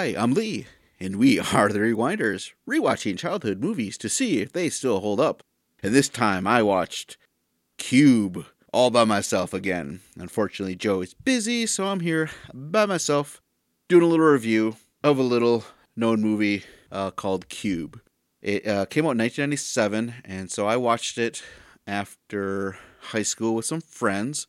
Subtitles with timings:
[0.00, 0.66] Hi, I'm Lee,
[0.98, 5.42] and we are the Rewinders, rewatching childhood movies to see if they still hold up.
[5.82, 7.18] And this time I watched
[7.76, 10.00] Cube all by myself again.
[10.16, 13.42] Unfortunately, Joe is busy, so I'm here by myself
[13.88, 18.00] doing a little review of a little known movie uh, called Cube.
[18.40, 21.42] It uh, came out in 1997, and so I watched it
[21.86, 24.46] after high school with some friends,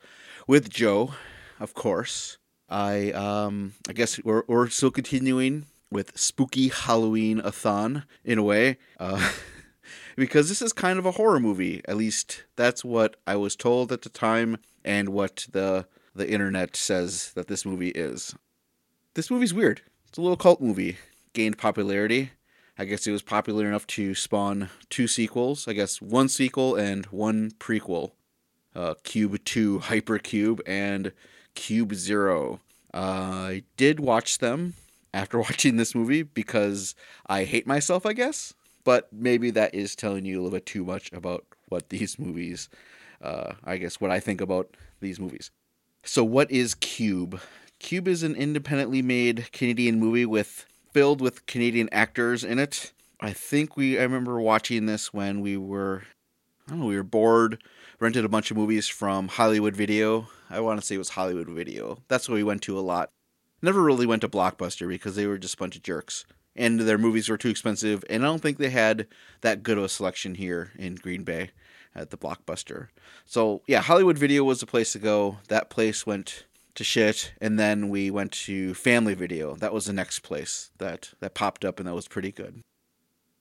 [0.47, 1.13] with Joe,
[1.59, 2.37] of course.
[2.71, 8.43] I um I guess we're we're still continuing with spooky Halloween a thon in a
[8.43, 8.77] way.
[8.97, 9.31] Uh,
[10.15, 11.81] because this is kind of a horror movie.
[11.85, 15.85] At least that's what I was told at the time and what the
[16.15, 18.35] the internet says that this movie is.
[19.13, 19.81] This movie's weird.
[20.07, 20.97] It's a little cult movie.
[21.33, 22.31] Gained popularity.
[22.77, 25.67] I guess it was popular enough to spawn two sequels.
[25.67, 28.11] I guess one sequel and one prequel.
[28.73, 31.11] Uh, Cube 2 Hypercube and
[31.55, 32.59] Cube Zero.
[32.93, 34.73] Uh, I did watch them
[35.13, 36.95] after watching this movie because
[37.27, 38.53] I hate myself, I guess.
[38.83, 42.67] But maybe that is telling you a little bit too much about what these movies,
[43.21, 45.51] uh, I guess, what I think about these movies.
[46.03, 47.39] So, what is Cube?
[47.79, 52.91] Cube is an independently made Canadian movie with filled with Canadian actors in it.
[53.19, 56.03] I think we I remember watching this when we were
[56.67, 57.61] I don't know, we were bored,
[58.01, 60.27] rented a bunch of movies from Hollywood Video.
[60.49, 61.99] I want to say it was Hollywood Video.
[62.07, 63.11] That's what we went to a lot.
[63.61, 66.25] Never really went to Blockbuster because they were just a bunch of jerks.
[66.55, 69.05] And their movies were too expensive, and I don't think they had
[69.41, 71.51] that good of a selection here in Green Bay
[71.93, 72.87] at the Blockbuster.
[73.25, 75.37] So, yeah, Hollywood Video was the place to go.
[75.47, 79.55] That place went to shit, and then we went to Family Video.
[79.55, 82.63] That was the next place that that popped up, and that was pretty good.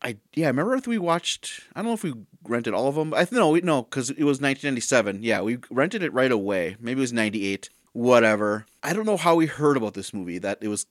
[0.02, 1.62] I yeah, I remember if we watched.
[1.74, 3.12] I don't know if we rented all of them.
[3.12, 5.22] I no, we, no, because it was 1997.
[5.22, 6.76] Yeah, we rented it right away.
[6.80, 7.68] Maybe it was 98.
[7.92, 8.66] Whatever.
[8.82, 10.38] I don't know how we heard about this movie.
[10.38, 10.86] That it was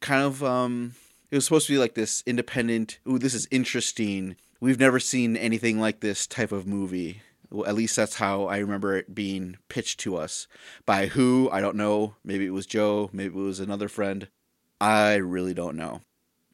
[0.00, 0.94] kind of um,
[1.30, 2.98] it was supposed to be like this independent.
[3.08, 4.36] Ooh, this is interesting.
[4.60, 7.20] We've never seen anything like this type of movie.
[7.50, 10.46] Well, at least that's how I remember it being pitched to us.
[10.86, 11.50] By who?
[11.52, 12.14] I don't know.
[12.24, 13.10] Maybe it was Joe.
[13.12, 14.28] Maybe it was another friend.
[14.80, 16.00] I really don't know.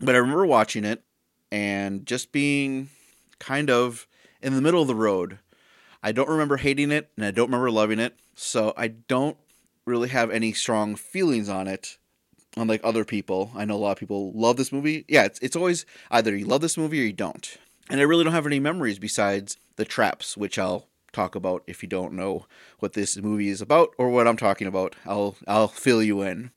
[0.00, 1.02] But I remember watching it
[1.50, 2.88] and just being
[3.38, 4.06] kind of
[4.42, 5.38] in the middle of the road.
[6.02, 9.36] I don't remember hating it and I don't remember loving it, so I don't
[9.84, 11.98] really have any strong feelings on it.
[12.56, 15.04] Unlike other people, I know a lot of people love this movie.
[15.08, 17.56] Yeah, it's it's always either you love this movie or you don't.
[17.88, 21.82] And I really don't have any memories besides the traps, which I'll talk about if
[21.82, 22.46] you don't know
[22.78, 24.96] what this movie is about or what I'm talking about.
[25.06, 26.50] I'll I'll fill you in.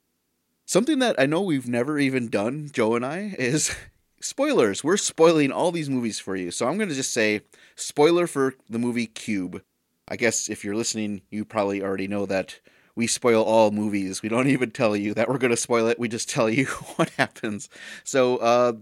[0.66, 3.74] Something that I know we've never even done, Joe and I, is
[4.24, 4.82] spoilers.
[4.82, 6.50] We're spoiling all these movies for you.
[6.50, 7.42] So I'm going to just say
[7.76, 9.62] spoiler for the movie Cube.
[10.08, 12.60] I guess if you're listening, you probably already know that
[12.96, 14.22] we spoil all movies.
[14.22, 15.98] We don't even tell you that we're going to spoil it.
[15.98, 17.68] We just tell you what happens.
[18.02, 18.72] So, uh,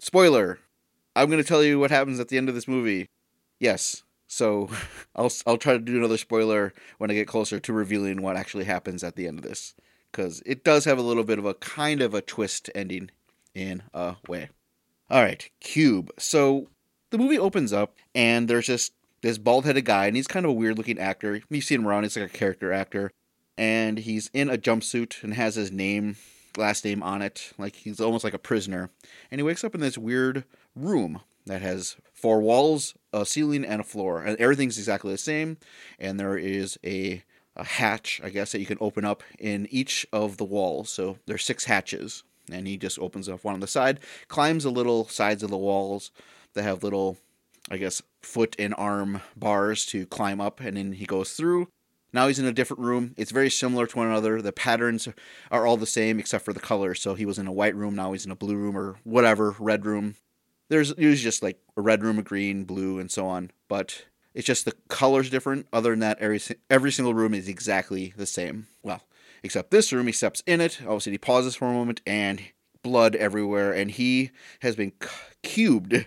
[0.00, 0.58] spoiler.
[1.16, 3.08] I'm going to tell you what happens at the end of this movie.
[3.60, 4.02] Yes.
[4.26, 4.68] So,
[5.16, 8.64] I'll I'll try to do another spoiler when I get closer to revealing what actually
[8.64, 9.74] happens at the end of this
[10.12, 13.10] cuz it does have a little bit of a kind of a twist ending
[13.54, 14.48] in a way.
[15.10, 16.10] All right, Cube.
[16.18, 16.68] So
[17.10, 20.50] the movie opens up, and there's just this bald headed guy, and he's kind of
[20.50, 21.40] a weird looking actor.
[21.50, 23.10] You see him around, he's like a character actor.
[23.56, 26.16] And he's in a jumpsuit and has his name,
[26.56, 27.52] last name on it.
[27.56, 28.90] Like he's almost like a prisoner.
[29.30, 30.44] And he wakes up in this weird
[30.74, 34.22] room that has four walls, a ceiling, and a floor.
[34.22, 35.58] And everything's exactly the same.
[36.00, 37.22] And there is a,
[37.54, 40.90] a hatch, I guess, that you can open up in each of the walls.
[40.90, 44.70] So there's six hatches and he just opens up one on the side, climbs the
[44.70, 46.10] little sides of the walls
[46.54, 47.18] that have little,
[47.70, 51.68] I guess, foot and arm bars to climb up, and then he goes through.
[52.12, 53.12] Now he's in a different room.
[53.16, 54.40] It's very similar to one another.
[54.40, 55.08] The patterns
[55.50, 56.94] are all the same except for the color.
[56.94, 59.56] So he was in a white room, now he's in a blue room or whatever,
[59.58, 60.14] red room.
[60.68, 63.50] There's usually just like a red room, a green, blue, and so on.
[63.68, 65.66] But it's just the colors different.
[65.72, 66.40] Other than that, every
[66.70, 68.68] every single room is exactly the same.
[68.82, 69.02] Well,
[69.44, 70.80] Except this room, he steps in it.
[70.80, 72.40] Obviously, he pauses for a moment, and
[72.82, 74.30] blood everywhere, and he
[74.60, 75.08] has been c-
[75.42, 76.06] cubed.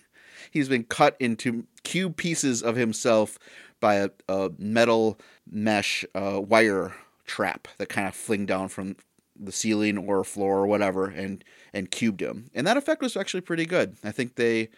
[0.50, 3.38] He's been cut into cube pieces of himself
[3.78, 5.20] by a, a metal
[5.50, 6.94] mesh uh, wire
[7.26, 8.96] trap that kind of fling down from
[9.38, 11.44] the ceiling or floor or whatever, and
[11.74, 12.50] and cubed him.
[12.54, 13.98] And that effect was actually pretty good.
[14.02, 14.70] I think they,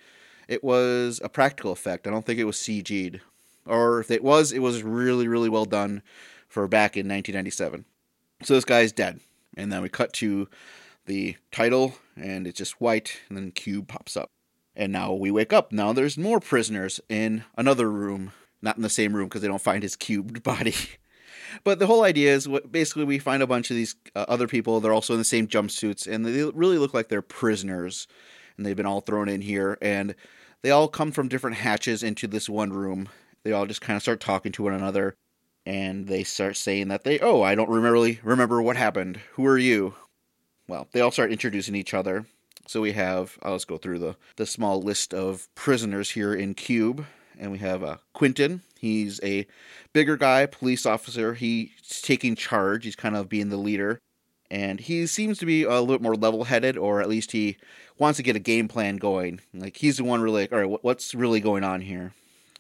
[0.49, 2.09] it was a practical effect.
[2.09, 3.21] I don't think it was CG'd,
[3.67, 6.03] or if it was, it was really really well done
[6.49, 7.85] for back in 1997.
[8.43, 9.21] So this guy's dead.
[9.57, 10.49] And then we cut to
[11.07, 14.31] the title, and it's just white, and then Cube pops up.
[14.77, 15.73] And now we wake up.
[15.73, 18.33] Now there's more prisoners in another room,
[18.63, 20.75] not in the same room because they don't find his cubed body.
[21.65, 24.47] but the whole idea is what basically we find a bunch of these uh, other
[24.47, 24.81] people.
[24.81, 28.07] They're also in the same jumpsuits, and they really look like they're prisoners,
[28.57, 30.15] and they've been all thrown in here, and
[30.63, 33.09] they all come from different hatches into this one room.
[33.43, 35.17] They all just kind of start talking to one another,
[35.71, 39.21] and they start saying that they, oh, I don't really remember what happened.
[39.35, 39.95] Who are you?
[40.67, 42.27] Well, they all start introducing each other.
[42.67, 46.55] So we have, I'll just go through the, the small list of prisoners here in
[46.55, 47.07] Cube.
[47.39, 47.99] And we have uh.
[48.81, 49.47] He's a
[49.93, 51.35] bigger guy, police officer.
[51.35, 51.71] He's
[52.03, 52.85] taking charge.
[52.85, 54.01] He's kind of being the leader.
[54.51, 57.59] And he seems to be a little bit more level headed, or at least he
[57.97, 59.41] wants to get a game plan going.
[59.55, 62.13] Like, he's the one really like, all right, what's really going on here?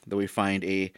[0.06, 0.92] Then we find a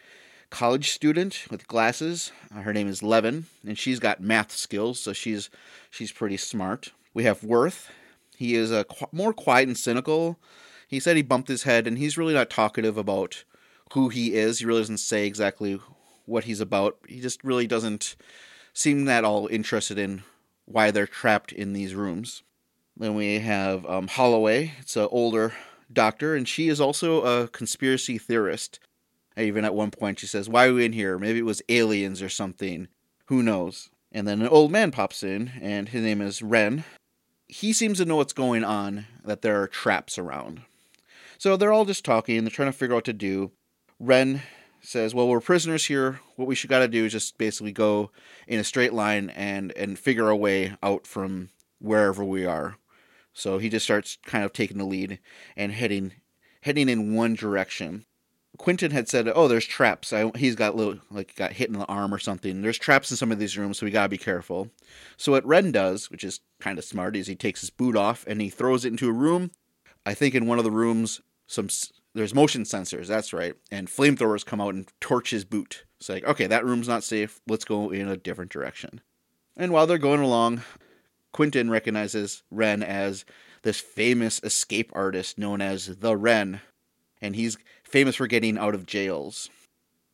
[0.52, 2.30] college student with glasses.
[2.54, 5.48] Uh, her name is Leaven, and she's got math skills, so she's
[5.90, 6.92] she's pretty smart.
[7.14, 7.90] We have Worth.
[8.36, 10.38] He is a qu- more quiet and cynical.
[10.86, 13.44] He said he bumped his head, and he's really not talkative about
[13.94, 14.58] who he is.
[14.58, 15.80] He really doesn't say exactly
[16.26, 16.98] what he's about.
[17.08, 18.14] He just really doesn't
[18.74, 20.22] seem that all interested in
[20.66, 22.42] why they're trapped in these rooms.
[22.94, 24.72] Then we have um, Holloway.
[24.80, 25.54] It's an older
[25.90, 28.80] doctor, and she is also a conspiracy theorist.
[29.36, 31.18] Even at one point, she says, Why are we in here?
[31.18, 32.88] Maybe it was aliens or something.
[33.26, 33.90] Who knows?
[34.10, 36.84] And then an old man pops in, and his name is Rennes.
[37.48, 40.62] He seems to know what's going on, that there are traps around.
[41.38, 43.52] So they're all just talking, they're trying to figure out what to do.
[43.98, 44.40] Rennes
[44.82, 46.20] says, Well, we're prisoners here.
[46.36, 48.10] What we should got to do is just basically go
[48.46, 52.76] in a straight line and, and figure a way out from wherever we are.
[53.32, 55.18] So he just starts kind of taking the lead
[55.56, 56.12] and heading
[56.62, 58.04] heading in one direction.
[58.58, 60.12] Quentin had said, "Oh, there's traps.
[60.12, 62.62] I, he's got little like got hit in the arm or something.
[62.62, 64.70] There's traps in some of these rooms, so we gotta be careful."
[65.16, 68.24] So what Rennes does, which is kind of smart, is he takes his boot off
[68.26, 69.50] and he throws it into a room.
[70.04, 71.68] I think in one of the rooms, some
[72.14, 73.06] there's motion sensors.
[73.06, 75.84] That's right, and flamethrowers come out and torch his boot.
[75.98, 77.40] It's like, okay, that room's not safe.
[77.46, 79.00] Let's go in a different direction.
[79.56, 80.62] And while they're going along,
[81.32, 83.24] Quentin recognizes Rennes as
[83.62, 86.60] this famous escape artist known as the Wren,
[87.20, 87.56] and he's
[87.92, 89.50] famous for getting out of jails.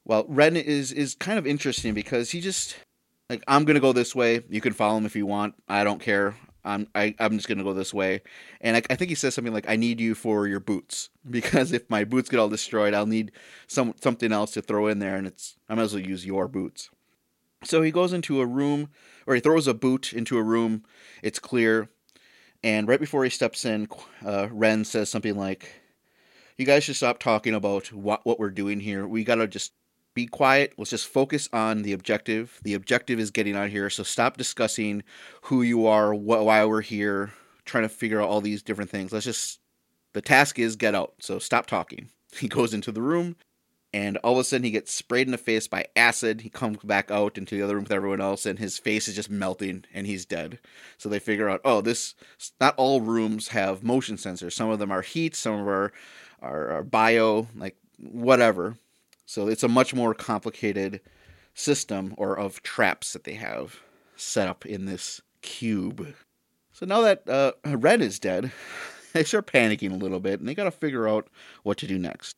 [0.04, 2.76] Well, Rennes is is kind of interesting because he just
[3.30, 4.42] like I'm gonna go this way.
[4.50, 5.54] You can follow him if you want.
[5.68, 6.34] I don't care.
[6.64, 8.22] I'm I, am i am just gonna go this way.
[8.60, 11.72] And I, I, think he says something like, "I need you for your boots because
[11.72, 13.32] if my boots get all destroyed, I'll need
[13.66, 16.48] some something else to throw in there, and it's I might as well use your
[16.48, 16.90] boots."
[17.64, 18.90] So he goes into a room,
[19.26, 20.84] or he throws a boot into a room.
[21.22, 21.88] It's clear,
[22.62, 23.88] and right before he steps in,
[24.24, 25.80] uh, Rennes says something like,
[26.58, 29.06] you guys should stop talking about what what we're doing here.
[29.06, 29.72] We gotta just
[30.14, 30.74] be quiet.
[30.76, 32.58] Let's just focus on the objective.
[32.64, 33.88] The objective is getting out here.
[33.88, 35.04] So stop discussing
[35.42, 37.32] who you are, what, why we're here,
[37.64, 39.12] trying to figure out all these different things.
[39.12, 39.60] Let's just
[40.14, 41.14] the task is get out.
[41.20, 42.10] So stop talking.
[42.38, 43.36] He goes into the room,
[43.94, 46.42] and all of a sudden he gets sprayed in the face by acid.
[46.42, 49.16] He comes back out into the other room with everyone else, and his face is
[49.16, 50.58] just melting, and he's dead.
[50.98, 52.14] So they figure out, oh, this
[52.60, 54.52] not all rooms have motion sensors.
[54.52, 55.92] Some of them are heat, some of them are
[56.42, 58.76] our, our bio, like whatever.
[59.26, 61.00] So it's a much more complicated
[61.54, 63.80] system or of traps that they have
[64.16, 66.14] set up in this cube.
[66.72, 68.52] So now that uh, Red is dead,
[69.12, 71.28] they start panicking a little bit and they got to figure out
[71.62, 72.34] what to do next.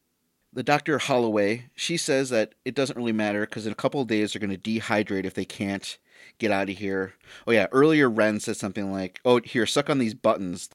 [0.52, 0.98] The Dr.
[0.98, 4.40] Holloway, she says that it doesn't really matter because in a couple of days they're
[4.40, 5.96] going to dehydrate if they can't
[6.38, 7.14] get out of here.
[7.46, 10.68] Oh yeah, earlier Rennes said something like, "Oh, here, suck on these buttons.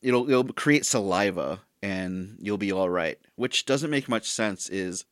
[0.00, 3.18] It'll it'll create saliva and you'll be all right.
[3.36, 4.68] Which doesn't make much sense.
[4.68, 5.04] Is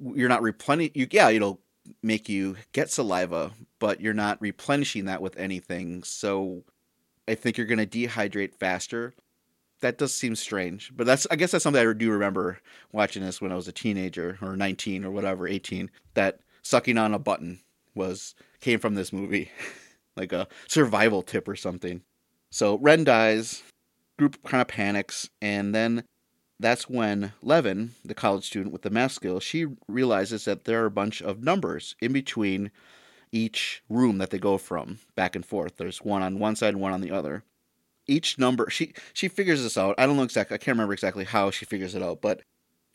[0.00, 0.92] you're not replenishing.
[0.94, 1.60] You yeah, it'll
[2.02, 6.02] make you get saliva, but you're not replenishing that with anything.
[6.02, 6.64] So
[7.28, 9.14] I think you're going to dehydrate faster.
[9.80, 12.60] That does seem strange, but that's I guess that's something I do remember
[12.92, 15.90] watching this when I was a teenager or 19 or whatever, 18.
[16.14, 17.60] That sucking on a button
[17.94, 19.50] was came from this movie,
[20.16, 22.02] like a survival tip or something.
[22.50, 23.62] So Rennes dies,
[24.18, 26.04] group kind of panics, and then
[26.62, 30.86] that's when Leaven, the college student with the math skill, she realizes that there are
[30.86, 32.70] a bunch of numbers in between
[33.30, 35.76] each room that they go from back and forth.
[35.76, 37.42] There's one on one side and one on the other.
[38.06, 39.94] Each number, she she figures this out.
[39.98, 40.54] I don't know exactly.
[40.54, 42.42] I can't remember exactly how she figures it out, but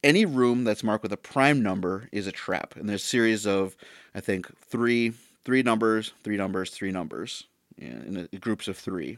[0.03, 2.75] any room that's marked with a prime number is a trap.
[2.75, 3.75] And there's a series of,
[4.13, 7.45] I think, three three numbers, three numbers, three numbers,
[7.77, 9.17] in groups of three.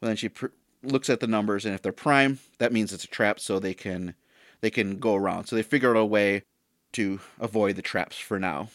[0.00, 0.48] And then she pr-
[0.84, 3.74] looks at the numbers, and if they're prime, that means it's a trap, so they
[3.74, 4.14] can
[4.60, 5.46] they can go around.
[5.46, 6.42] So they figure out a way
[6.92, 8.68] to avoid the traps for now.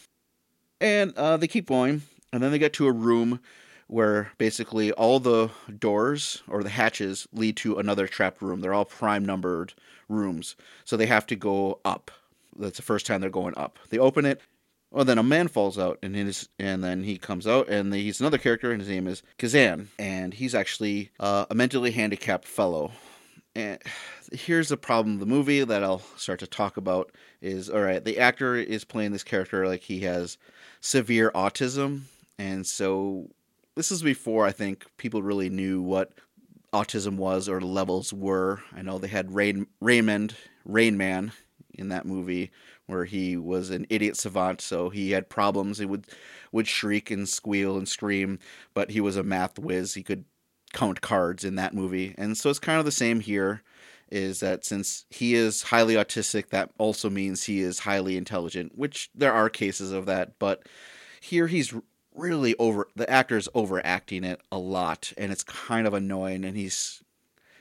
[0.80, 2.02] And uh, they keep going,
[2.32, 3.40] and then they get to a room
[3.86, 8.60] where basically all the doors or the hatches lead to another trapped room.
[8.60, 9.74] They're all prime numbered
[10.08, 12.10] rooms, so they have to go up.
[12.56, 13.78] That's the first time they're going up.
[13.88, 14.40] They open it,
[14.90, 18.20] Well, then a man falls out, and his, and then he comes out, and he's
[18.20, 22.90] another character, and his name is Kazan, and he's actually uh, a mentally handicapped fellow.
[23.54, 23.78] And
[24.32, 28.04] here's the problem of the movie that I'll start to talk about is all right,
[28.04, 30.38] the actor is playing this character like he has
[30.80, 32.02] severe autism,
[32.38, 33.28] and so
[33.76, 36.12] this is before I think people really knew what
[36.72, 38.60] autism was or levels were.
[38.74, 41.32] I know they had Rain, Raymond, Rain Man
[41.74, 42.50] in that movie
[42.90, 45.78] where he was an idiot savant, so he had problems.
[45.78, 46.06] He would
[46.52, 48.38] would shriek and squeal and scream,
[48.74, 49.94] but he was a math whiz.
[49.94, 50.24] He could
[50.72, 53.62] count cards in that movie, and so it's kind of the same here.
[54.10, 59.08] Is that since he is highly autistic, that also means he is highly intelligent, which
[59.14, 60.66] there are cases of that, but
[61.20, 61.72] here he's
[62.14, 67.02] really over the actor's overacting it a lot and it's kind of annoying and he's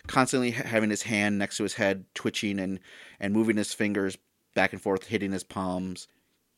[0.07, 2.79] constantly having his hand next to his head twitching and
[3.19, 4.17] and moving his fingers
[4.53, 6.07] back and forth hitting his palms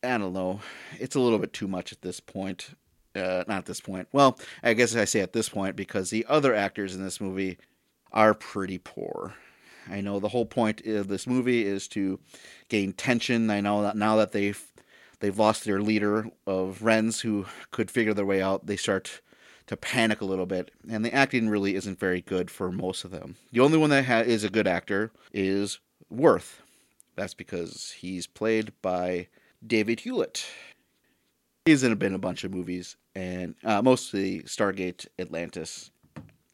[0.03, 0.60] i don't know
[1.00, 2.69] it's a little bit too much at this point
[3.15, 6.25] uh, not at this point well i guess i say at this point because the
[6.29, 7.57] other actors in this movie
[8.12, 9.33] are pretty poor
[9.89, 12.19] i know the whole point of this movie is to
[12.69, 14.71] gain tension i know that now that they've
[15.21, 18.65] they've lost their leader of Wrens who could figure their way out.
[18.65, 19.21] They start
[19.67, 23.12] to panic a little bit, and the acting really isn't very good for most of
[23.12, 23.38] them.
[23.53, 25.79] The only one that ha- is a good actor is
[26.10, 26.62] Worth.
[27.15, 29.27] That's because he's played by
[29.65, 30.46] David Hewlett.
[31.65, 35.91] He's in, been a bunch of movies, and uh, mostly Stargate Atlantis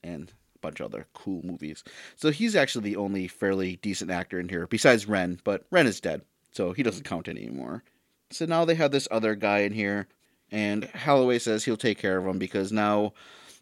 [0.03, 1.83] and a bunch of other cool movies.
[2.15, 6.01] So he's actually the only fairly decent actor in here, besides Rennes, but Rennes is
[6.01, 7.83] dead, so he doesn't count anymore.
[8.31, 10.07] So now they have this other guy in here,
[10.51, 13.13] and Holloway says he'll take care of him because now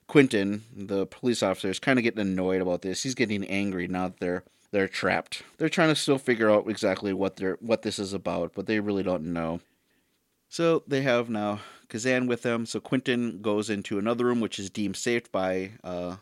[0.08, 3.04] Quentin, the police officer, is kind of getting annoyed about this.
[3.04, 5.44] He's getting angry now that they're they're trapped.
[5.58, 8.80] They're trying to still figure out exactly what they're what this is about, but they
[8.80, 9.62] really don't know.
[10.50, 12.66] So they have now Kazan with them.
[12.66, 16.18] So Quentin goes into another room, which is deemed safe by uh,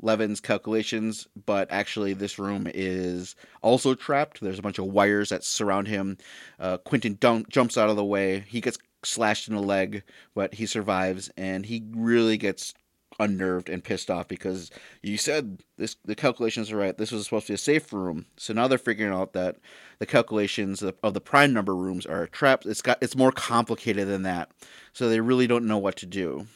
[0.00, 4.40] Leaven's calculations, but actually this room is also trapped.
[4.40, 6.18] There's a bunch of wires that surround him.
[6.58, 8.44] Uh, Quentin jumps out of the way.
[8.48, 10.02] He gets slashed in the leg,
[10.34, 12.74] but he survives, and he really gets
[13.18, 14.70] unnerved and pissed off because
[15.02, 16.96] you said this the calculations are right.
[16.96, 18.26] This was supposed to be a safe room.
[18.36, 19.56] So now they're figuring out that
[19.98, 22.66] the calculations of, the prime number rooms are trapped.
[22.66, 24.50] It's got it's more complicated than that.
[24.92, 26.46] So they really don't know what to do.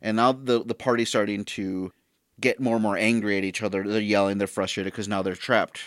[0.00, 1.92] And now the the party's starting to
[2.40, 3.82] get more and more angry at each other.
[3.82, 5.80] They're yelling, they're frustrated because now they're trapped.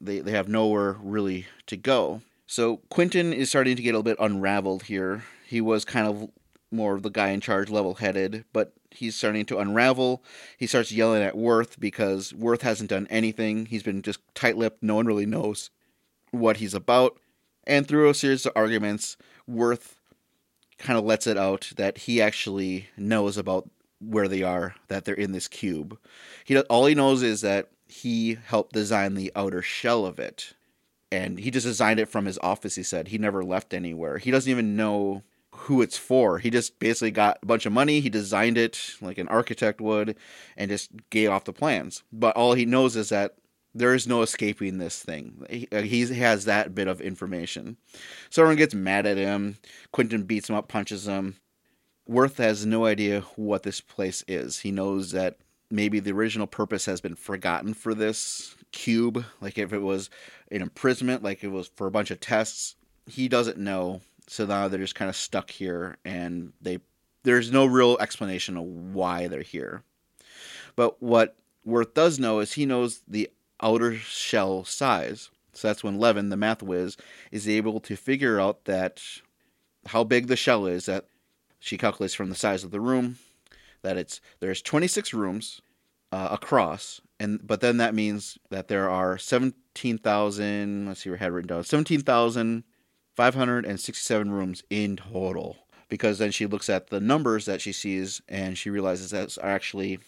[0.00, 2.22] They, they have nowhere really to go.
[2.46, 5.22] So Quentin is starting to get a little bit unraveled here.
[5.46, 6.28] He was kind of
[6.70, 10.22] more of the guy in charge, level headed, but he's starting to unravel.
[10.56, 13.66] He starts yelling at Worth because Worth hasn't done anything.
[13.66, 14.82] He's been just tight lipped.
[14.82, 15.70] No one really knows
[16.30, 17.18] what he's about.
[17.64, 20.00] And through a series of arguments, Worth
[20.78, 23.68] kind of lets it out that he actually knows about
[24.00, 25.98] where they are, that they're in this cube.
[26.44, 30.54] He all he knows is that he helped design the outer shell of it,
[31.10, 32.74] and he just designed it from his office.
[32.74, 34.18] He said he never left anywhere.
[34.18, 35.22] He doesn't even know
[35.62, 36.38] who it's for.
[36.38, 38.00] He just basically got a bunch of money.
[38.00, 40.16] He designed it like an architect would,
[40.56, 42.02] and just gave off the plans.
[42.12, 43.36] But all he knows is that
[43.74, 45.46] there is no escaping this thing.
[45.48, 47.76] He, uh, he has that bit of information.
[48.28, 49.58] So everyone gets mad at him.
[49.92, 51.36] Quentin beats him up, punches him.
[52.06, 54.60] Worth has no idea what this place is.
[54.60, 55.38] He knows that
[55.70, 60.10] maybe the original purpose has been forgotten for this cube, like if it was
[60.50, 62.74] an imprisonment, like it was for a bunch of tests.
[63.06, 66.78] He doesn't know, so now they're just kind of stuck here, and they
[67.24, 69.82] there's no real explanation of why they're here.
[70.76, 73.30] But what Worth does know is he knows the
[73.62, 75.30] outer shell size.
[75.52, 76.96] So that's when Leaven, the math whiz,
[77.30, 79.02] is able to figure out that
[79.86, 81.06] how big the shell is that
[81.60, 83.18] she calculates from the size of the room
[83.82, 85.60] that it's there's 26 rooms
[86.10, 90.86] uh, across, and but then that means that there are 17,000.
[90.86, 91.64] Let's see, we had written down
[93.16, 95.56] 17,567 rooms in total.
[95.88, 99.50] Because then she looks at the numbers that she sees and she realizes that's are
[99.50, 99.98] actually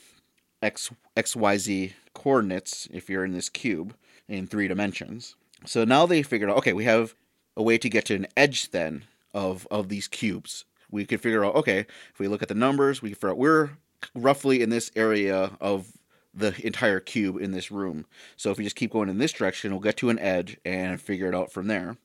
[0.62, 3.94] x x y z coordinates if you're in this cube
[4.26, 5.36] in three dimensions.
[5.66, 7.14] So now they figured out okay, we have
[7.54, 11.44] a way to get to an edge then of of these cubes we could figure
[11.44, 13.70] out okay, if we look at the numbers, we figure out we're
[14.14, 15.92] roughly in this area of
[16.32, 18.06] the entire cube in this room.
[18.36, 21.00] So if we just keep going in this direction, we'll get to an edge and
[21.00, 21.96] figure it out from there.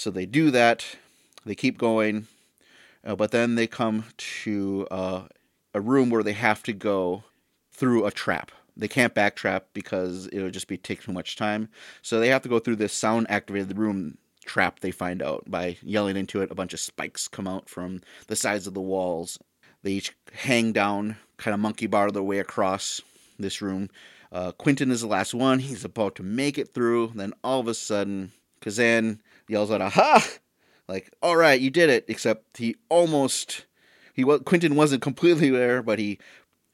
[0.00, 0.96] So they do that.
[1.44, 2.26] They keep going,
[3.04, 5.24] uh, but then they come to uh,
[5.74, 7.24] a room where they have to go
[7.70, 8.50] through a trap.
[8.74, 11.68] They can't backtrap because it would just be take too much time.
[12.00, 14.16] So they have to go through this sound activated room
[14.46, 16.50] trap they find out by yelling into it.
[16.50, 19.38] A bunch of spikes come out from the sides of the walls.
[19.82, 23.02] They each hang down, kind of monkey bar their way across
[23.38, 23.90] this room.
[24.32, 25.58] Uh, Quentin is the last one.
[25.58, 27.12] He's about to make it through.
[27.14, 30.26] Then all of a sudden, Kazan yells out, "Aha!"
[30.88, 32.04] Like, all right, you did it.
[32.08, 33.66] Except he almost
[34.14, 36.18] he Quentin wasn't completely there, but he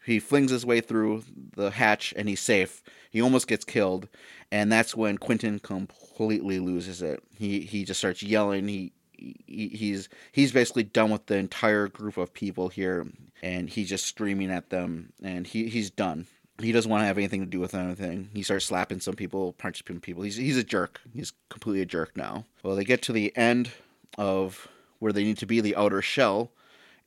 [0.04, 1.24] he flings his way through
[1.56, 2.82] the hatch and he's safe.
[3.10, 4.08] He almost gets killed,
[4.52, 7.22] and that's when Quentin completely loses it.
[7.36, 8.68] He he just starts yelling.
[8.68, 13.06] He, he he's he's basically done with the entire group of people here,
[13.42, 16.26] and he's just screaming at them, and he he's done.
[16.60, 18.30] He doesn't want to have anything to do with anything.
[18.32, 20.22] He starts slapping some people, punching people.
[20.22, 21.00] He's he's a jerk.
[21.12, 22.46] He's completely a jerk now.
[22.62, 23.70] Well, they get to the end
[24.16, 26.52] of where they need to be, the outer shell,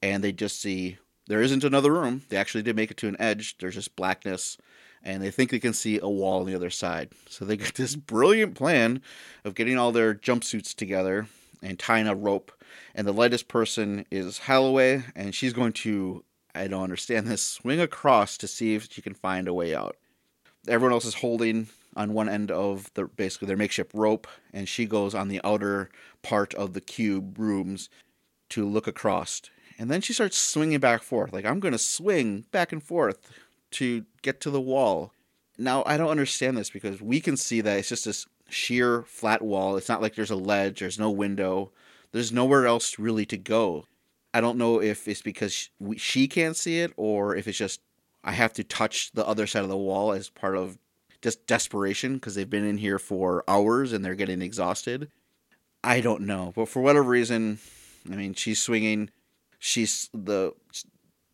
[0.01, 2.23] and they just see there isn't another room.
[2.29, 3.57] They actually did make it to an edge.
[3.57, 4.57] There's just blackness,
[5.03, 7.09] and they think they can see a wall on the other side.
[7.27, 9.01] So they get this brilliant plan
[9.43, 11.27] of getting all their jumpsuits together
[11.61, 12.51] and tying a rope.
[12.95, 16.23] And the lightest person is Holloway, and she's going to,
[16.55, 19.95] I don't understand this, swing across to see if she can find a way out.
[20.67, 24.85] Everyone else is holding on one end of the basically their makeshift rope, and she
[24.85, 25.89] goes on the outer
[26.21, 27.89] part of the cube rooms
[28.49, 29.41] to look across.
[29.77, 31.31] And then she starts swinging back and forth.
[31.31, 33.19] Like, I'm going to swing back and forth
[33.71, 35.13] to get to the wall.
[35.57, 39.41] Now, I don't understand this because we can see that it's just this sheer flat
[39.41, 39.77] wall.
[39.77, 41.71] It's not like there's a ledge, there's no window,
[42.11, 43.85] there's nowhere else really to go.
[44.33, 47.81] I don't know if it's because she can't see it or if it's just
[48.23, 50.77] I have to touch the other side of the wall as part of
[51.21, 55.09] just desperation because they've been in here for hours and they're getting exhausted.
[55.83, 57.59] I don't know, but for whatever reason,
[58.11, 59.09] I mean, she's swinging.
[59.57, 60.53] She's the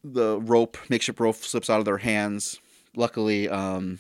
[0.04, 2.60] the rope, makeshift rope, slips out of their hands.
[2.96, 4.00] Luckily, um,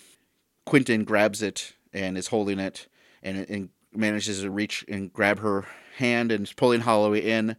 [0.65, 2.87] Quentin grabs it and is holding it,
[3.23, 5.65] and, and manages to reach and grab her
[5.97, 7.55] hand and is pulling Holloway in.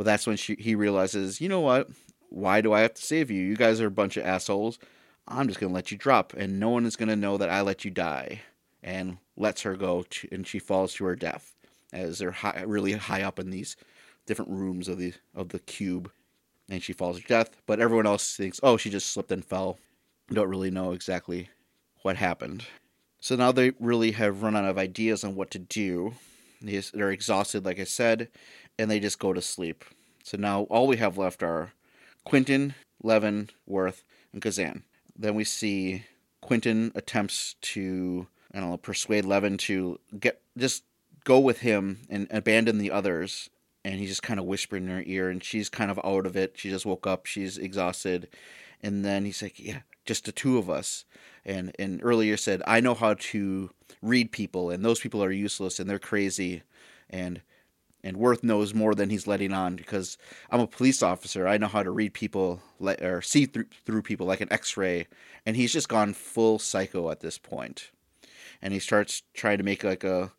[0.00, 1.90] But that's when she he realizes, you know what?
[2.30, 3.42] Why do I have to save you?
[3.42, 4.78] You guys are a bunch of assholes.
[5.28, 7.84] I'm just gonna let you drop, and no one is gonna know that I let
[7.84, 8.40] you die.
[8.82, 11.54] And lets her go, to, and she falls to her death
[11.92, 13.76] as they're high, really high up in these
[14.24, 16.10] different rooms of the of the cube,
[16.70, 17.50] and she falls to death.
[17.66, 19.78] But everyone else thinks, oh, she just slipped and fell.
[20.32, 21.50] Don't really know exactly
[22.00, 22.64] what happened.
[23.20, 26.14] So now they really have run out of ideas on what to do.
[26.62, 28.28] They're exhausted, like I said,
[28.80, 29.84] and they just go to sleep.
[30.24, 31.72] So now all we have left are
[32.24, 34.84] Quentin, Leaven, Worth, and Kazan.
[35.16, 36.04] Then we see
[36.40, 40.84] Quentin attempts to, I don't know, persuade Leaven to get just
[41.24, 43.50] go with him and abandon the others.
[43.84, 46.36] And he's just kind of whispering in her ear, and she's kind of out of
[46.36, 46.52] it.
[46.56, 48.28] She just woke up, she's exhausted.
[48.82, 51.04] And then he's like, Yeah, just the two of us.
[51.44, 53.70] And and earlier said, I know how to
[54.02, 56.62] read people, and those people are useless and they're crazy.
[57.08, 57.40] And
[58.02, 60.16] and Worth knows more than he's letting on because
[60.50, 61.46] I'm a police officer.
[61.46, 65.06] I know how to read people or see through, through people like an X-ray,
[65.44, 67.90] and he's just gone full psycho at this point.
[68.62, 70.32] And he starts trying to make like a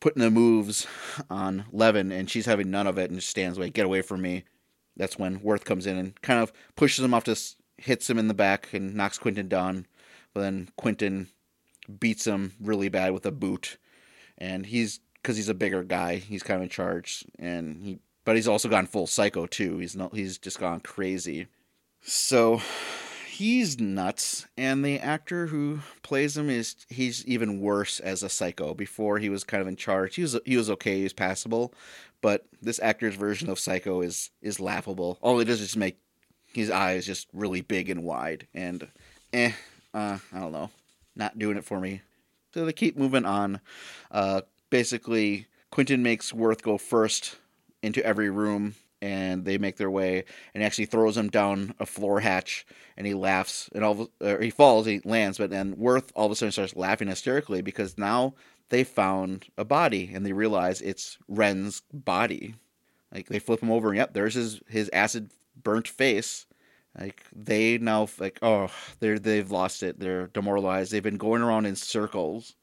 [0.00, 0.86] putting the moves
[1.28, 3.70] on Leaven, and she's having none of it and just stands away.
[3.70, 4.44] Get away from me.
[4.96, 8.28] That's when Worth comes in and kind of pushes him off, just hits him in
[8.28, 9.86] the back and knocks Quentin down.
[10.32, 11.28] But then Quentin
[12.00, 13.76] beats him really bad with a boot,
[14.38, 16.16] and he's because he's a bigger guy.
[16.16, 19.78] He's kind of in charge, and he but he's also gone full psycho too.
[19.78, 20.14] He's not.
[20.14, 21.48] He's just gone crazy.
[22.02, 22.60] So
[23.26, 28.74] he's nuts and the actor who plays him is he's even worse as a psycho
[28.74, 31.74] before he was kind of in charge he was he was okay he was passable
[32.20, 35.98] but this actor's version of psycho is is laughable all it does is make
[36.52, 38.86] his eyes just really big and wide and
[39.32, 39.50] eh
[39.94, 40.70] uh i don't know
[41.16, 42.02] not doing it for me
[42.52, 43.60] so they keep moving on
[44.12, 44.42] uh
[44.74, 47.36] basically quentin makes worth go first
[47.82, 52.18] into every room and they make their way and actually throws him down a floor
[52.20, 56.26] hatch and he laughs and all of, he falls he lands but then worth all
[56.26, 58.34] of a sudden starts laughing hysterically because now
[58.70, 62.54] they found a body and they realize it's ren's body.
[63.12, 65.30] Like they flip him over and yep there's his his acid
[65.62, 66.46] burnt face.
[66.98, 70.00] Like they now like oh they're they've lost it.
[70.00, 70.92] They're demoralized.
[70.92, 72.56] They've been going around in circles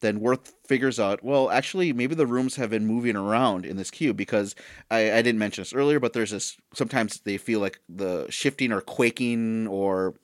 [0.00, 3.90] then Worth figures out, well, actually, maybe the rooms have been moving around in this
[3.90, 4.54] cube because
[4.90, 8.72] I, I didn't mention this earlier, but there's this sometimes they feel like the shifting
[8.72, 10.14] or quaking or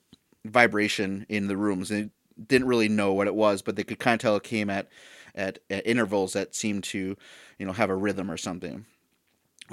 [0.45, 1.89] vibration in the rooms.
[1.89, 2.11] They
[2.47, 4.89] didn't really know what it was, but they could kind of tell it came at,
[5.35, 7.17] at, at intervals that seemed to,
[7.59, 8.87] you know, have a rhythm or something.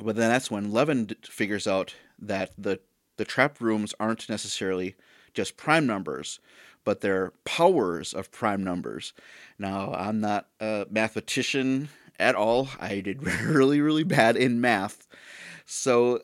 [0.02, 2.80] But then that's when Leaven figures out that the
[3.18, 4.96] the trap rooms aren't necessarily
[5.34, 6.40] just prime numbers,
[6.84, 9.13] but they're powers of prime numbers.
[9.60, 11.89] Now, I'm not a mathematician
[12.20, 12.70] at all.
[12.80, 15.08] I did really, really bad in math.
[15.65, 16.22] So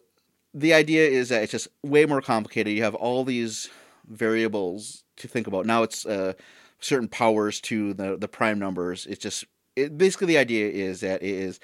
[0.54, 2.74] the idea is that it's just way more complicated.
[2.74, 3.70] You have all these
[4.08, 5.66] variables to think about.
[5.66, 6.34] Now it's uh,
[6.80, 9.06] certain powers to the the prime numbers.
[9.06, 11.60] It's just it, basically the idea is that it is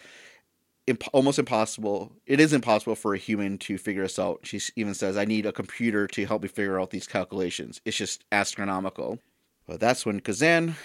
[0.87, 2.11] imp- almost impossible.
[2.25, 4.41] It is impossible for a human to figure this out.
[4.43, 7.97] She even says, "I need a computer to help me figure out these calculations." It's
[7.97, 9.19] just astronomical.
[9.65, 10.75] But that's when Kazan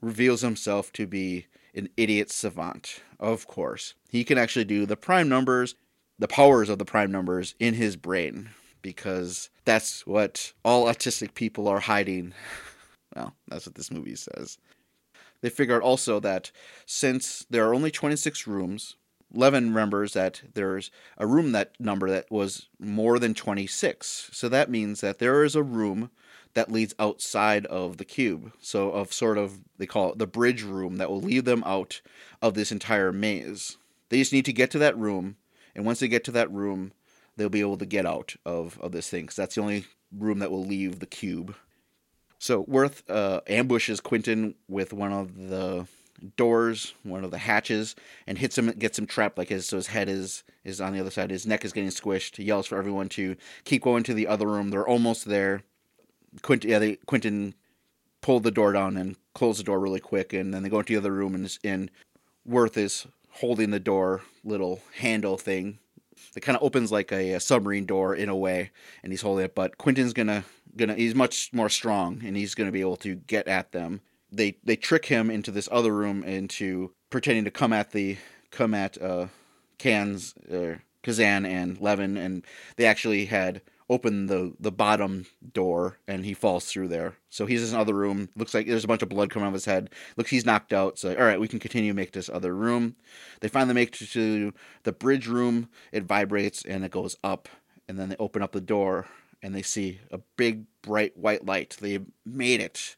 [0.00, 3.00] reveals himself to be an idiot savant.
[3.18, 5.74] Of course, he can actually do the prime numbers,
[6.18, 11.68] the powers of the prime numbers in his brain, because that's what all autistic people
[11.68, 12.34] are hiding.
[13.16, 14.58] Well, that's what this movie says.
[15.40, 16.52] They figure out also that
[16.84, 18.96] since there are only 26 rooms,
[19.32, 24.30] Leaven remembers that there's a room that number that was more than 26.
[24.32, 26.10] So that means that there is a room
[26.54, 28.52] that leads outside of the cube.
[28.60, 32.00] So of sort of they call it the bridge room that will lead them out
[32.40, 33.76] of this entire maze.
[34.08, 35.36] They just need to get to that room,
[35.74, 36.92] and once they get to that room,
[37.36, 39.84] they'll be able to get out of, of this thing because that's the only
[40.16, 41.54] room that will leave the cube.
[42.38, 45.86] So Worth uh, ambushes Quentin with one of the
[46.36, 47.94] doors, one of the hatches,
[48.26, 49.38] and hits him, gets him trapped.
[49.38, 51.30] Like his so his head is is on the other side.
[51.30, 52.36] His neck is getting squished.
[52.36, 54.70] He yells for everyone to keep going to the other room.
[54.70, 55.62] They're almost there.
[56.42, 57.54] Quentin, yeah, they, Quentin
[58.20, 60.92] pulled the door down and closed the door really quick, and then they go into
[60.92, 61.90] the other room, and, and
[62.44, 65.78] Worth is holding the door little handle thing.
[66.34, 68.70] It kind of opens like a, a, submarine door in a way,
[69.02, 69.54] and he's holding it.
[69.54, 70.44] But Quentin's gonna
[70.76, 74.00] gonna he's much more strong, and he's gonna be able to get at them.
[74.30, 78.18] They they trick him into this other room into pretending to come at the
[78.50, 79.26] come at uh,
[79.78, 82.44] Cans uh, Kazan and Leaven, and
[82.76, 87.14] they actually had open the the bottom door and he falls through there.
[87.30, 88.28] So he's in another room.
[88.36, 89.90] Looks like there's a bunch of blood coming out of his head.
[90.16, 90.98] Looks he's knocked out.
[90.98, 92.96] So all right, we can continue make this other room.
[93.40, 95.68] They finally make to the bridge room.
[95.92, 97.48] It vibrates and it goes up.
[97.88, 99.06] And then they open up the door
[99.42, 101.76] and they see a big bright white light.
[101.80, 102.96] They made it.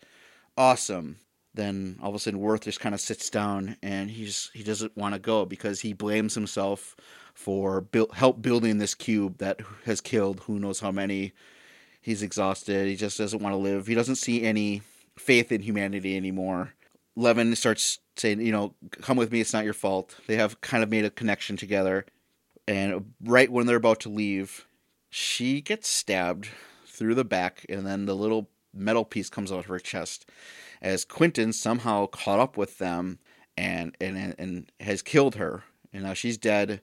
[0.60, 1.16] Awesome.
[1.54, 4.94] Then all of a sudden Worth just kind of sits down and he's he doesn't
[4.94, 6.94] want to go because he blames himself
[7.32, 11.32] for build, help building this cube that has killed who knows how many.
[12.02, 12.88] He's exhausted.
[12.88, 13.86] He just doesn't want to live.
[13.86, 14.82] He doesn't see any
[15.16, 16.74] faith in humanity anymore.
[17.16, 19.40] Leaven starts saying, you know, come with me.
[19.40, 20.14] It's not your fault.
[20.26, 22.04] They have kind of made a connection together.
[22.68, 24.66] And right when they're about to leave,
[25.08, 26.50] she gets stabbed
[26.86, 30.26] through the back, and then the little metal piece comes out of her chest.
[30.82, 33.18] As Quentin somehow caught up with them
[33.56, 36.80] and and and has killed her, and now she's dead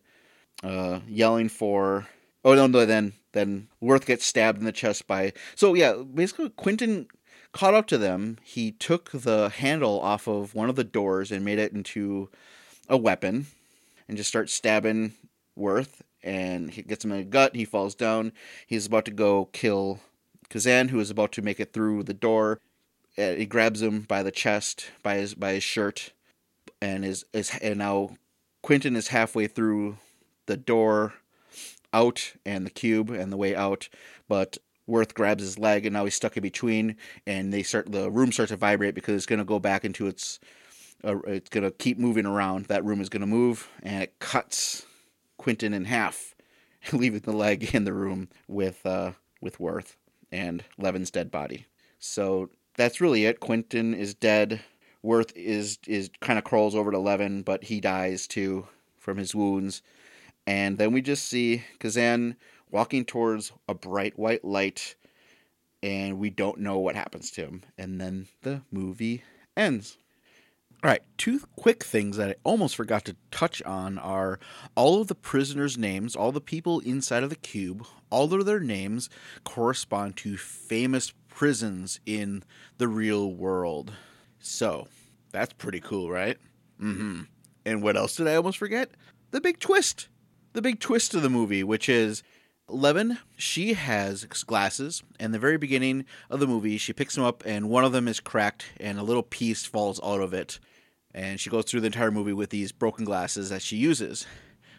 [0.64, 2.08] uh, yelling for.
[2.46, 2.86] Oh no, no!
[2.86, 5.34] Then then Worth gets stabbed in the chest by.
[5.56, 7.08] So yeah, basically Quentin
[7.52, 8.38] caught up to them.
[8.44, 12.30] He took the handle off of one of the doors and made it into
[12.88, 13.48] a weapon,
[14.08, 15.14] and just starts stabbing
[15.56, 16.04] Worth.
[16.24, 17.56] And he gets him in the gut.
[17.56, 18.34] He falls down.
[18.66, 20.02] He's about to go kill
[20.50, 22.60] Kazan, who is about to make it through the door.
[23.18, 26.14] Uh, he grabs him by the chest, by his by his shirt,
[26.82, 28.12] and is is and now
[28.62, 29.98] Quentin is halfway through
[30.46, 31.16] the door
[31.94, 33.90] out and the cube and the way out,
[34.28, 38.10] but Worth grabs his leg and now he's stuck in between, and they start the
[38.10, 40.40] room starts to vibrate because it's going to go back into its.
[41.04, 42.66] Uh, it's going to keep moving around.
[42.66, 44.86] That room is going to move, and it cuts
[45.38, 46.34] Quentin in half,
[46.94, 49.98] leaving the leg in the room with uh, with Worth
[50.32, 51.66] and Leaven's dead body.
[52.00, 53.40] So that's really it.
[53.40, 54.62] Quentin is dead.
[55.02, 59.34] Worth is is kind of crawls over to Leaven, but he dies too from his
[59.34, 59.82] wounds.
[60.46, 62.36] And then we just see Kazan
[62.72, 64.96] walking towards a bright white light,
[65.84, 67.64] and we don't know what happens to him.
[67.78, 69.24] And then the movie
[69.56, 69.98] ends.
[70.84, 74.40] All right, two quick things that I almost forgot to touch on are
[74.76, 78.60] all of the prisoners' names, all the people inside of the cube, all of their
[78.60, 79.10] names
[79.44, 82.44] correspond to famous prisons in
[82.78, 83.94] the real world.
[84.40, 84.88] So,
[85.32, 86.38] that's pretty cool, right?
[86.80, 87.22] Mm hmm.
[87.66, 88.92] And what else did I almost forget?
[89.32, 90.08] The big twist
[90.58, 92.24] the big twist of the movie, which is
[92.70, 97.44] Leaven, she has glasses, and the very beginning of the movie, she picks them up,
[97.46, 100.60] and one of them is cracked, and a little piece falls out of it.
[101.14, 104.28] And she goes through the entire movie with these broken glasses that she uses.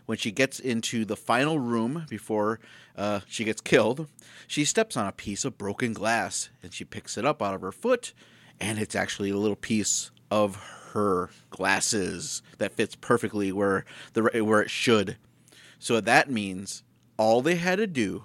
[0.05, 2.61] When she gets into the final room before
[2.95, 4.07] uh, she gets killed,
[4.47, 7.63] she steps on a piece of broken glass, and she picks it up out of
[7.63, 8.13] her foot,
[8.61, 10.57] and it's actually a little piece of
[10.93, 15.17] her glasses that fits perfectly where the where it should
[15.79, 16.83] so that means
[17.19, 18.25] all they had to do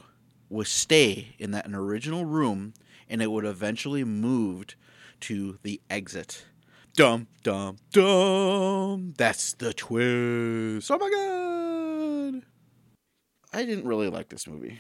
[0.50, 2.74] was stay in that original room
[3.10, 4.76] and it would eventually moved
[5.20, 6.46] to the exit.
[6.96, 9.14] Dum dum dum.
[9.18, 10.92] That's the twist.
[10.92, 12.44] Oh my god.
[13.52, 14.80] I didn't really like this movie.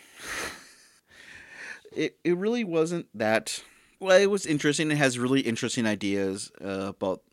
[1.92, 3.64] it it really wasn't that
[4.00, 4.92] well, it was interesting.
[4.92, 7.24] It has really interesting ideas uh, about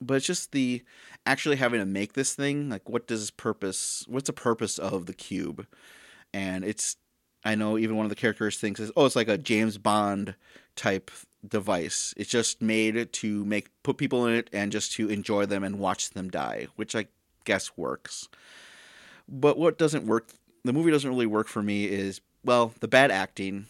[0.00, 0.84] but it's just the
[1.26, 5.12] actually having to make this thing like what does purpose what's the purpose of the
[5.12, 5.66] cube
[6.32, 6.96] and it's
[7.44, 10.34] i know even one of the characters thinks is oh it's like a james bond
[10.76, 11.10] type
[11.46, 15.62] device it's just made to make put people in it and just to enjoy them
[15.62, 17.06] and watch them die which i
[17.44, 18.28] guess works
[19.28, 20.28] but what doesn't work
[20.64, 23.66] the movie doesn't really work for me is well the bad acting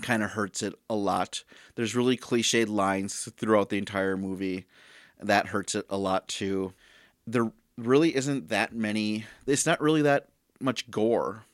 [0.00, 1.42] kind of hurts it a lot
[1.74, 4.64] there's really cliched lines throughout the entire movie
[5.20, 6.72] that hurts it a lot too.
[7.26, 9.26] There really isn't that many.
[9.46, 10.28] It's not really that
[10.60, 11.44] much gore.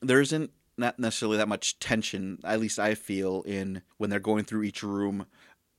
[0.00, 2.38] There isn't not necessarily that much tension.
[2.44, 5.26] At least I feel in when they're going through each room.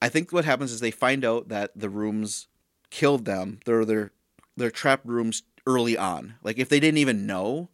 [0.01, 2.47] I think what happens is they find out that the rooms
[2.89, 3.60] killed them.
[3.65, 4.12] They're their
[4.55, 6.36] their trapped rooms early on.
[6.43, 7.69] Like if they didn't even know,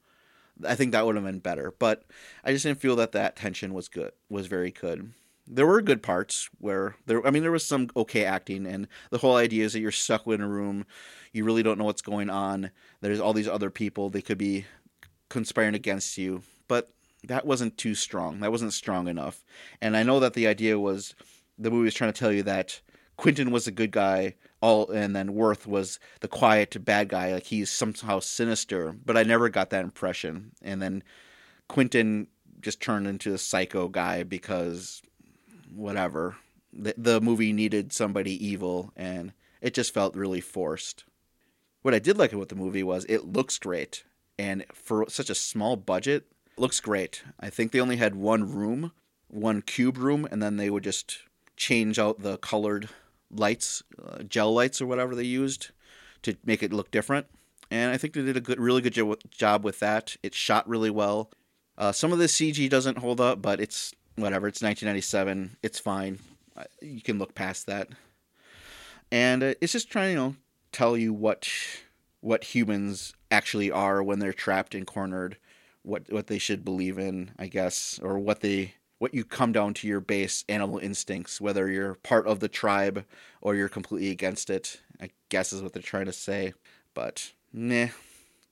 [0.65, 1.73] I think that would have been better.
[1.77, 2.03] But
[2.43, 4.11] I just didn't feel that that tension was good.
[4.29, 5.13] Was very good
[5.47, 9.19] there were good parts where there I mean there was some okay acting and the
[9.19, 10.85] whole idea is that you're stuck in a room,
[11.31, 12.71] you really don't know what's going on.
[13.01, 14.65] There's all these other people they could be
[15.29, 16.91] conspiring against you, but
[17.23, 18.39] that wasn't too strong.
[18.39, 19.43] That wasn't strong enough.
[19.81, 21.15] And I know that the idea was
[21.57, 22.81] the movie was trying to tell you that
[23.17, 27.45] Quentin was a good guy, all and then Worth was the quiet bad guy, like
[27.45, 30.51] he's somehow sinister, but I never got that impression.
[30.61, 31.03] And then
[31.67, 32.27] Quentin
[32.61, 35.01] just turned into a psycho guy because
[35.73, 36.37] whatever.
[36.73, 41.05] The, the movie needed somebody evil, and it just felt really forced.
[41.81, 44.03] What I did like about the movie was it looks great,
[44.37, 47.23] and for such a small budget, looks great.
[47.39, 48.91] I think they only had one room,
[49.27, 51.19] one cube room, and then they would just
[51.55, 52.89] change out the colored
[53.31, 55.71] lights, uh, gel lights or whatever they used
[56.23, 57.27] to make it look different.
[57.69, 60.15] And I think they did a good, really good jo- job with that.
[60.23, 61.31] It shot really well.
[61.77, 64.47] Uh, some of the CG doesn't hold up, but it's whatever.
[64.47, 65.57] It's 1997.
[65.61, 66.19] It's fine.
[66.81, 67.89] You can look past that.
[69.11, 70.35] And uh, it's just trying to you know,
[70.71, 71.47] tell you what
[72.21, 75.37] what humans actually are when they're trapped and cornered,
[75.83, 79.73] what what they should believe in, I guess, or what they what you come down
[79.75, 83.05] to your base animal instincts, whether you're part of the tribe
[83.41, 84.81] or you're completely against it.
[84.99, 86.53] I guess is what they're trying to say.
[86.93, 87.89] But meh.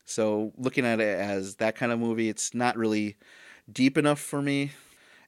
[0.05, 3.17] So looking at it as that kind of movie, it's not really
[3.71, 4.71] deep enough for me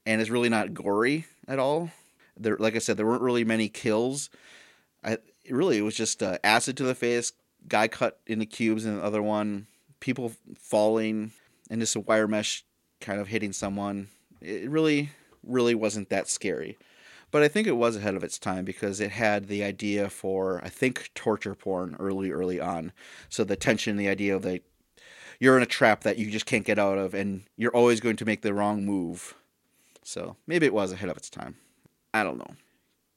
[0.05, 1.91] and it's really not gory at all.
[2.37, 4.29] There, like I said, there weren't really many kills.
[5.03, 5.17] I
[5.49, 7.33] really it was just uh, acid to the face,
[7.67, 9.67] guy cut into cubes, and the other one,
[9.99, 11.31] people falling,
[11.69, 12.63] and just a wire mesh
[13.01, 14.07] kind of hitting someone.
[14.41, 15.11] It really,
[15.43, 16.77] really wasn't that scary.
[17.29, 20.61] But I think it was ahead of its time because it had the idea for
[20.63, 22.93] I think torture porn early, early on.
[23.27, 24.61] So the tension, the idea of the
[25.39, 28.15] you're in a trap that you just can't get out of, and you're always going
[28.15, 29.35] to make the wrong move
[30.07, 31.57] so maybe it was ahead of its time.
[32.13, 32.55] I don't know.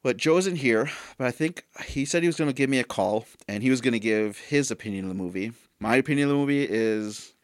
[0.02, 2.78] But Joe isn't here, but I think he said he was going to give me
[2.78, 5.52] a call and he was going to give his opinion of the movie.
[5.78, 7.34] My opinion of the movie is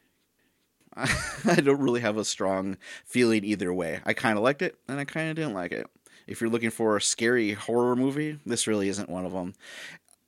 [0.96, 4.00] I don't really have a strong feeling either way.
[4.06, 5.86] I kind of liked it and I kind of didn't like it.
[6.26, 9.54] If you're looking for a scary horror movie, this really isn't one of them.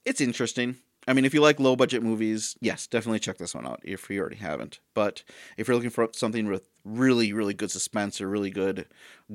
[0.05, 0.77] It's interesting.
[1.09, 4.11] I mean, if you like low budget movies, yes, definitely check this one out if
[4.11, 4.79] you already haven't.
[4.93, 5.23] But
[5.57, 8.87] if you're looking for something with really, really good suspense or really good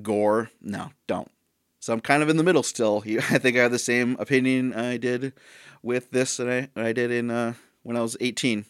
[0.04, 1.32] gore, no, don't.
[1.84, 3.04] So I'm kind of in the middle still.
[3.06, 5.34] I think I have the same opinion I did
[5.82, 8.64] with this that I, I did in uh, when I was 18.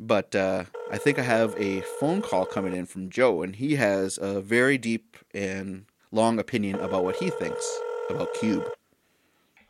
[0.00, 3.76] But uh, I think I have a phone call coming in from Joe, and he
[3.76, 8.66] has a very deep and long opinion about what he thinks about Cube.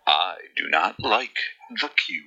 [0.07, 2.25] I do not like the Cube.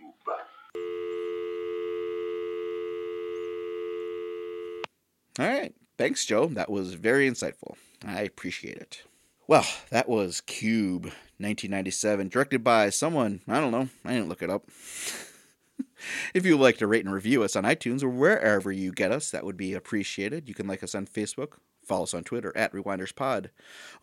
[5.40, 5.74] All right.
[5.98, 6.48] Thanks, Joe.
[6.48, 7.78] That was very insightful.
[8.06, 9.04] I appreciate it.
[9.50, 11.06] Well, that was Cube
[11.40, 14.68] 1997, directed by someone, I don't know, I didn't look it up.
[16.36, 19.12] if you would like to rate and review us on iTunes or wherever you get
[19.12, 20.48] us, that would be appreciated.
[20.48, 23.48] You can like us on Facebook, follow us on Twitter at RewindersPod,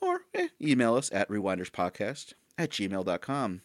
[0.01, 3.61] or eh, email us at rewinderspodcast at gmail.com.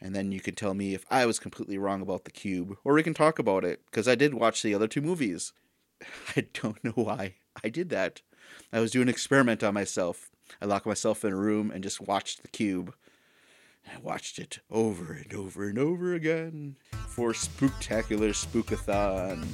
[0.00, 2.92] And then you can tell me if I was completely wrong about the cube, or
[2.92, 5.52] we can talk about it, because I did watch the other two movies.
[6.36, 8.22] I don't know why I did that.
[8.72, 10.32] I was doing an experiment on myself.
[10.60, 12.94] I locked myself in a room and just watched the cube.
[13.86, 16.76] I watched it over and over and over again
[17.08, 19.46] for Spooktacular Spookathon.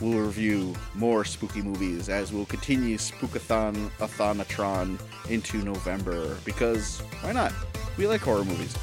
[0.00, 7.52] We'll review more spooky movies as we'll continue Spookathon Athonatron into November because why not?
[7.96, 8.76] We like horror movies.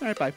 [0.00, 0.32] All right, bye.